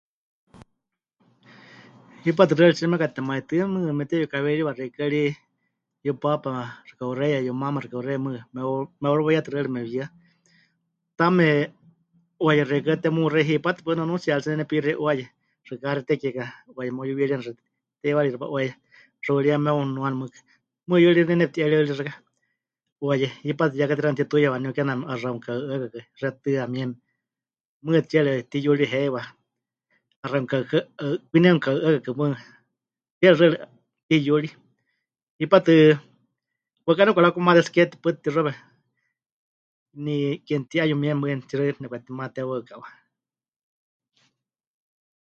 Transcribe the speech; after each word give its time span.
Hipátɨ 2.25 2.51
xɨari 2.57 2.75
tsi 2.77 2.85
mekatemaitɨ́ 2.91 3.61
mɨɨkɨ 3.73 3.91
mepɨteyukawiriwa 3.99 4.71
xeikɨ́a 4.77 5.11
ri 5.13 5.23
yupaapa 6.05 6.49
xɨka 6.87 7.05
'uxeiya, 7.07 7.39
yumaama 7.47 7.81
xɨka 7.83 7.97
'uxeiya 7.99 8.23
mɨɨkɨ 8.23 8.87
mewaruweiyatɨ 9.01 9.49
xɨari 9.53 9.69
mepɨyɨa. 9.75 10.05
Taame 11.17 11.47
'uaye 12.43 12.63
xeikɨ́a 12.69 12.95
temuxei 13.01 13.45
hipátɨ 13.49 13.79
pues 13.83 13.95
nunuutsiyari 13.97 14.41
tsɨ 14.43 14.49
ne 14.51 14.57
nepixei 14.59 14.97
'uaye, 15.01 15.25
xɨka 15.67 15.85
haxitekieka 15.89 16.43
'uaye 16.75 16.89
meuyuwirieni 16.95 17.43
xɨa, 17.45 17.53
teiwarixi 18.01 18.37
wa'uaye, 18.43 18.71
xuuriya 19.23 19.55
meunuani 19.65 20.15
mɨɨkɨkɨ, 20.19 20.41
mɨɨkɨ 20.87 21.03
yuri 21.05 21.21
ne 21.27 21.33
nepɨti'erie 21.41 21.77
ri 21.81 21.85
xɨa 21.89 21.97
xɨka, 21.99 22.13
'uaye 23.03 23.27
hipátɨ 23.47 23.73
ya 23.79 23.89
katixaɨ 23.89 24.11
mɨtituiya 24.13 24.53
waníu 24.53 24.73
kename 24.77 25.03
'axa 25.11 25.27
mɨka'u'ɨakakɨ 25.35 25.99
xetɨa 26.19 26.63
mieme, 26.73 26.95
mɨɨkɨ 27.83 28.05
tsiere 28.09 28.31
pɨtiyuri 28.37 28.85
heiwa, 28.93 29.21
'axa 30.23 30.37
mɨka'u’ɨa 30.43 30.79
kwinie 31.29 31.51
mɨka'u'ɨakakɨ 31.55 32.09
mɨɨkɨ 32.19 32.37
tsiere 33.17 33.35
xɨari 33.39 33.57
pɨtiyuri, 34.07 34.49
hipátɨ, 35.39 35.71
waɨka 36.85 37.01
nepɨkarakumaté 37.05 37.61
tsɨ 37.65 37.71
ke 37.75 37.81
tipaɨ 37.91 38.11
tɨ 38.13 38.17
mɨtixuawe, 38.19 38.53
ni 40.03 40.15
ke 40.45 40.53
mɨti’ayumieme 40.61 41.19
mɨɨkɨ 41.21 41.45
tɨxaɨ 41.49 41.71
nepɨkatimaté 41.81 42.39
waɨkawa. 42.49 42.87